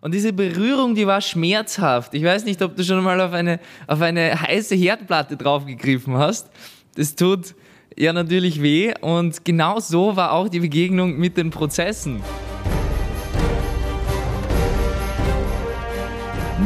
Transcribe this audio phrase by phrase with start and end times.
[0.00, 2.14] Und diese Berührung, die war schmerzhaft.
[2.14, 6.50] Ich weiß nicht, ob du schon mal auf eine, auf eine heiße Herdplatte draufgegriffen hast.
[6.96, 7.54] Das tut
[7.96, 8.94] ja natürlich weh.
[9.00, 12.22] Und genau so war auch die Begegnung mit den Prozessen.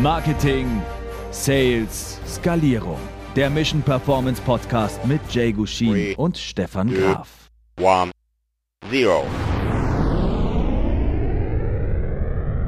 [0.00, 0.82] Marketing,
[1.30, 2.98] Sales, Skalierung.
[3.34, 7.50] Der Mission Performance Podcast mit Jay Gushin und Stefan Graf.
[7.80, 8.12] One,
[8.88, 9.24] zero.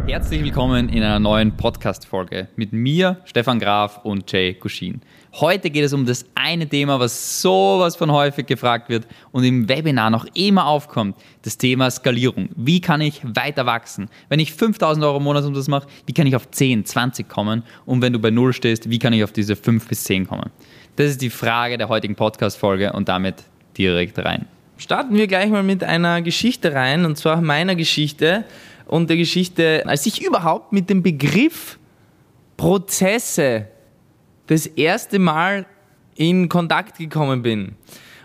[0.08, 5.00] Herzlich willkommen in einer neuen Podcast-Folge mit mir, Stefan Graf und Jay Guschin.
[5.34, 9.68] Heute geht es um das eine Thema, was sowas von häufig gefragt wird und im
[9.68, 12.50] Webinar noch immer aufkommt: das Thema Skalierung.
[12.54, 14.08] Wie kann ich weiter wachsen?
[14.28, 17.28] Wenn ich 5000 Euro im Monat um das mache, wie kann ich auf 10, 20
[17.28, 17.64] kommen?
[17.84, 20.50] Und wenn du bei Null stehst, wie kann ich auf diese 5 bis 10 kommen?
[20.94, 23.42] Das ist die Frage der heutigen Podcast-Folge und damit
[23.76, 24.46] direkt rein.
[24.78, 28.44] Starten wir gleich mal mit einer Geschichte rein, und zwar meiner Geschichte
[28.86, 31.78] und der Geschichte, als ich überhaupt mit dem Begriff
[32.56, 33.68] Prozesse
[34.46, 35.66] das erste Mal
[36.14, 37.74] in Kontakt gekommen bin.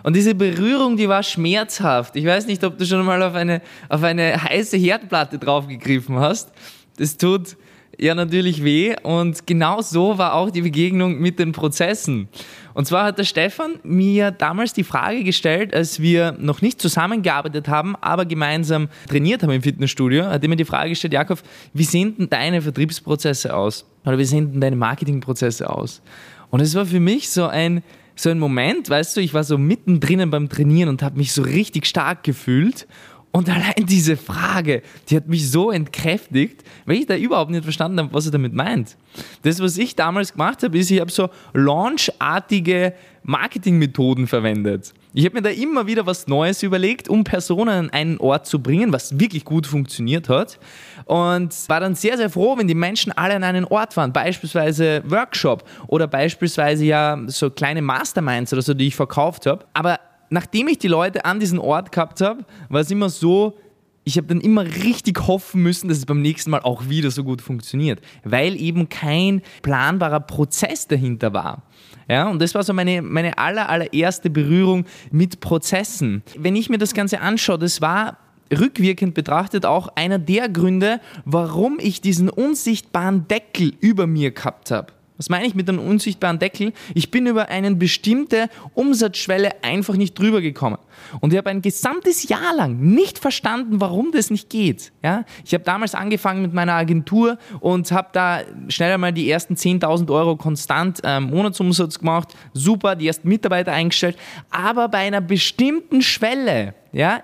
[0.04, 2.16] Und diese Berührung, die war schmerzhaft.
[2.16, 6.52] Ich weiß nicht, ob du schon mal auf eine, auf eine heiße Herdplatte draufgegriffen hast.
[6.98, 7.58] Das tut
[8.02, 8.96] ja natürlich weh.
[9.04, 12.28] Und genau so war auch die Begegnung mit den Prozessen.
[12.74, 17.68] Und zwar hat der Stefan mir damals die Frage gestellt, als wir noch nicht zusammengearbeitet
[17.68, 21.42] haben, aber gemeinsam trainiert haben im Fitnessstudio, hat er mir die Frage gestellt, Jakob,
[21.74, 23.86] wie sehen denn deine Vertriebsprozesse aus?
[24.06, 26.02] Oder wie sehen denn deine Marketingprozesse aus?
[26.50, 27.84] Und es war für mich so ein,
[28.16, 31.44] so ein Moment, weißt du, ich war so mittendrin beim Trainieren und habe mich so
[31.44, 32.88] richtig stark gefühlt
[33.32, 38.00] und allein diese Frage, die hat mich so entkräftigt, weil ich da überhaupt nicht verstanden
[38.00, 38.98] habe, was er damit meint.
[39.44, 42.94] Das, was ich damals gemacht habe, ist, ich habe so launchartige
[43.24, 44.94] Marketingmethoden verwendet.
[45.14, 48.62] Ich habe mir da immer wieder was Neues überlegt, um Personen an einen Ort zu
[48.62, 50.60] bringen, was wirklich gut funktioniert hat.
[51.06, 54.12] Und war dann sehr, sehr froh, wenn die Menschen alle an einen Ort waren.
[54.12, 59.66] Beispielsweise Workshop oder beispielsweise ja so kleine Masterminds oder so, die ich verkauft habe.
[59.74, 60.00] Aber
[60.32, 63.58] nachdem ich die Leute an diesen Ort gehabt habe, war es immer so,
[64.04, 67.24] ich habe dann immer richtig hoffen müssen, dass es beim nächsten Mal auch wieder so
[67.24, 71.64] gut funktioniert, weil eben kein planbarer Prozess dahinter war.
[72.08, 76.24] Ja, und das war so meine, meine aller, allererste Berührung mit Prozessen.
[76.38, 78.18] Wenn ich mir das Ganze anschaue, das war
[78.52, 84.94] rückwirkend betrachtet auch einer der Gründe, warum ich diesen unsichtbaren Deckel über mir gehabt habe.
[85.22, 86.74] Was meine ich mit einem unsichtbaren Deckel?
[86.96, 90.80] Ich bin über eine bestimmte Umsatzschwelle einfach nicht drüber gekommen.
[91.20, 94.92] Und ich habe ein gesamtes Jahr lang nicht verstanden, warum das nicht geht.
[95.04, 95.24] Ja?
[95.46, 100.12] Ich habe damals angefangen mit meiner Agentur und habe da schnell einmal die ersten 10.000
[100.12, 102.30] Euro konstant äh, Monatsumsatz gemacht.
[102.56, 104.18] Super, die ersten Mitarbeiter eingestellt.
[104.50, 107.22] Aber bei einer bestimmten Schwelle, ja,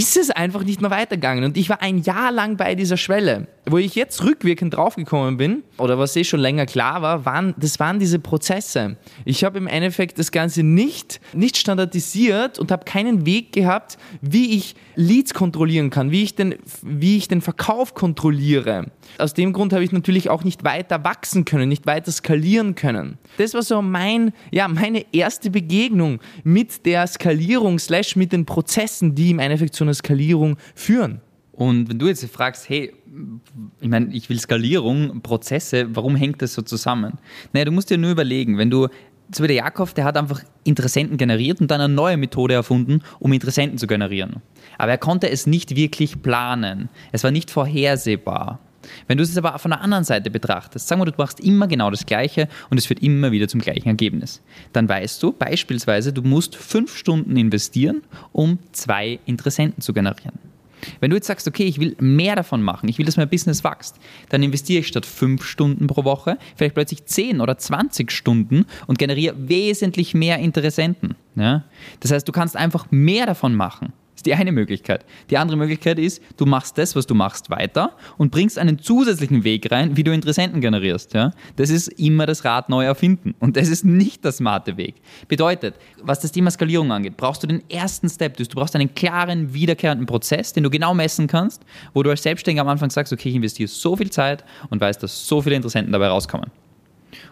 [0.00, 1.44] ist es einfach nicht mehr weitergegangen.
[1.44, 3.46] Und ich war ein Jahr lang bei dieser Schwelle.
[3.66, 7.78] Wo ich jetzt rückwirkend draufgekommen bin, oder was eh schon länger klar war, waren, das
[7.78, 8.96] waren diese Prozesse.
[9.26, 14.56] Ich habe im Endeffekt das Ganze nicht, nicht standardisiert und habe keinen Weg gehabt, wie
[14.56, 18.86] ich Leads kontrollieren kann, wie ich den, wie ich den Verkauf kontrolliere.
[19.18, 23.18] Aus dem Grund habe ich natürlich auch nicht weiter wachsen können, nicht weiter skalieren können.
[23.36, 29.14] Das war so mein, ja, meine erste Begegnung mit der Skalierung slash mit den Prozessen,
[29.14, 31.20] die im Endeffekt zu einer Skalierung führen.
[31.52, 32.94] Und wenn du jetzt fragst, hey,
[33.80, 37.18] ich meine, ich will Skalierung, Prozesse, warum hängt das so zusammen?
[37.52, 38.88] Naja, du musst dir nur überlegen, wenn du,
[39.34, 43.02] so wie der Jakob, der hat einfach Interessenten generiert und dann eine neue Methode erfunden,
[43.18, 44.36] um Interessenten zu generieren.
[44.78, 46.88] Aber er konnte es nicht wirklich planen.
[47.12, 48.58] Es war nicht vorhersehbar.
[49.06, 51.90] Wenn du es aber von der anderen Seite betrachtest, sagen wir, du machst immer genau
[51.90, 54.42] das Gleiche und es führt immer wieder zum gleichen Ergebnis,
[54.72, 58.02] dann weißt du beispielsweise, du musst fünf Stunden investieren,
[58.32, 60.38] um zwei Interessenten zu generieren.
[61.00, 63.64] Wenn du jetzt sagst, okay, ich will mehr davon machen, ich will, dass mein Business
[63.64, 63.96] wächst,
[64.30, 68.98] dann investiere ich statt fünf Stunden pro Woche vielleicht plötzlich zehn oder 20 Stunden und
[68.98, 71.16] generiere wesentlich mehr Interessenten.
[71.36, 71.64] Ja?
[72.00, 75.06] Das heißt, du kannst einfach mehr davon machen ist die eine Möglichkeit.
[75.30, 79.44] Die andere Möglichkeit ist, du machst das, was du machst, weiter und bringst einen zusätzlichen
[79.44, 81.14] Weg rein, wie du Interessenten generierst.
[81.14, 81.30] Ja?
[81.56, 83.34] Das ist immer das Rad neu erfinden.
[83.40, 84.96] Und das ist nicht der smarte Weg.
[85.26, 88.36] Bedeutet, was das Thema Skalierung angeht, brauchst du den ersten Step.
[88.36, 91.62] Du brauchst einen klaren, wiederkehrenden Prozess, den du genau messen kannst,
[91.94, 94.98] wo du als Selbstständiger am Anfang sagst, okay, ich investiere so viel Zeit und weiß,
[94.98, 96.50] dass so viele Interessenten dabei rauskommen.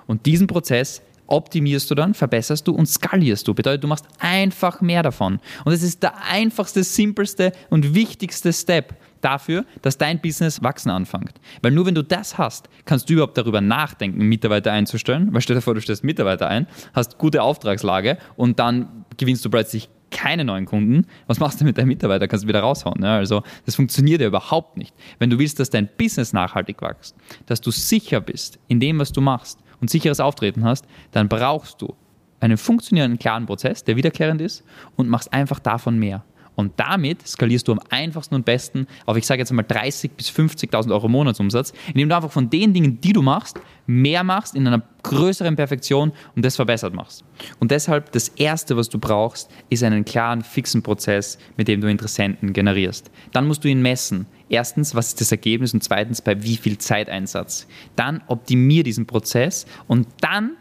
[0.06, 3.54] Und diesen Prozess optimierst du dann, verbesserst du und skalierst du.
[3.54, 5.40] Bedeutet, du machst einfach mehr davon.
[5.64, 11.34] Und es ist der einfachste, simpelste und wichtigste Step dafür, dass dein Business wachsen anfängt.
[11.62, 15.32] Weil nur wenn du das hast, kannst du überhaupt darüber nachdenken, Mitarbeiter einzustellen.
[15.32, 19.50] Weil stell dir vor, du stellst Mitarbeiter ein, hast gute Auftragslage und dann gewinnst du
[19.50, 21.06] plötzlich keine neuen Kunden.
[21.26, 22.28] Was machst du mit deinen Mitarbeitern?
[22.28, 23.02] Kannst du wieder raushauen.
[23.02, 23.16] Ja?
[23.16, 24.94] Also das funktioniert ja überhaupt nicht.
[25.18, 27.14] Wenn du willst, dass dein Business nachhaltig wächst,
[27.46, 31.82] dass du sicher bist in dem, was du machst und sicheres Auftreten hast, dann brauchst
[31.82, 31.94] du
[32.40, 34.64] einen funktionierenden, klaren Prozess, der wiederkehrend ist
[34.96, 36.24] und machst einfach davon mehr.
[36.58, 40.28] Und damit skalierst du am einfachsten und besten auf, ich sage jetzt mal 30.000 bis
[40.28, 44.66] 50.000 Euro Monatsumsatz, indem du einfach von den Dingen, die du machst, mehr machst in
[44.66, 47.24] einer größeren Perfektion und das verbessert machst.
[47.60, 51.88] Und deshalb das Erste, was du brauchst, ist einen klaren, fixen Prozess, mit dem du
[51.88, 53.08] Interessenten generierst.
[53.30, 54.26] Dann musst du ihn messen.
[54.48, 57.68] Erstens, was ist das Ergebnis und zweitens, bei wie viel Zeiteinsatz.
[57.94, 60.56] Dann optimier diesen Prozess und dann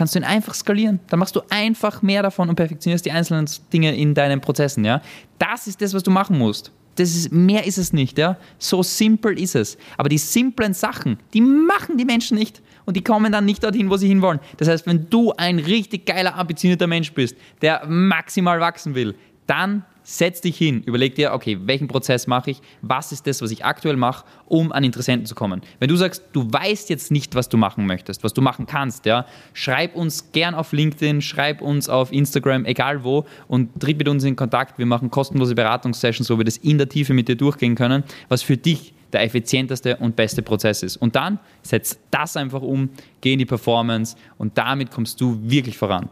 [0.00, 0.98] kannst du ihn einfach skalieren.
[1.08, 4.82] Dann machst du einfach mehr davon und perfektionierst die einzelnen Dinge in deinen Prozessen.
[4.82, 5.02] Ja?
[5.38, 6.72] Das ist das, was du machen musst.
[6.94, 8.16] Das ist, mehr ist es nicht.
[8.16, 8.38] Ja?
[8.58, 9.76] So simpel ist es.
[9.98, 12.62] Aber die simplen Sachen, die machen die Menschen nicht.
[12.86, 14.40] Und die kommen dann nicht dorthin, wo sie hinwollen.
[14.56, 19.14] Das heißt, wenn du ein richtig geiler, ambitionierter Mensch bist, der maximal wachsen will,
[19.46, 23.50] dann setz dich hin, überleg dir, okay, welchen Prozess mache ich, was ist das, was
[23.50, 25.62] ich aktuell mache, um an Interessenten zu kommen.
[25.78, 29.06] Wenn du sagst, du weißt jetzt nicht, was du machen möchtest, was du machen kannst,
[29.06, 34.08] ja, schreib uns gern auf LinkedIn, schreib uns auf Instagram, egal wo und tritt mit
[34.08, 34.78] uns in Kontakt.
[34.78, 38.42] Wir machen kostenlose Beratungssessions, wo wir das in der Tiefe mit dir durchgehen können, was
[38.42, 40.96] für dich der effizienteste und beste Prozess ist.
[40.96, 45.76] Und dann setz das einfach um, geh in die Performance und damit kommst du wirklich
[45.76, 46.08] voran.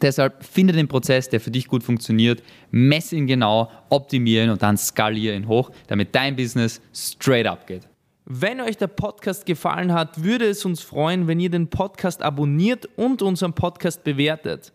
[0.00, 4.76] Deshalb finde den Prozess, der für dich gut funktioniert, messe ihn genau, optimieren und dann
[4.76, 7.88] skaliere ihn hoch, damit dein Business straight up geht.
[8.24, 12.88] Wenn euch der Podcast gefallen hat, würde es uns freuen, wenn ihr den Podcast abonniert
[12.96, 14.72] und unseren Podcast bewertet.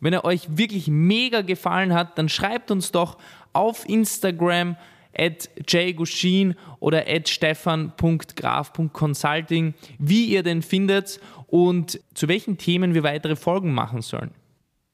[0.00, 3.18] Wenn er euch wirklich mega gefallen hat, dann schreibt uns doch
[3.52, 4.76] auf Instagram
[5.16, 13.36] at jgushin oder at stefan.graf.consulting, wie ihr den findet und zu welchen Themen wir weitere
[13.36, 14.32] Folgen machen sollen.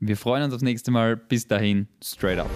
[0.07, 1.17] Wir freuen uns aufs nächste Mal.
[1.17, 2.51] Bis dahin, straight up.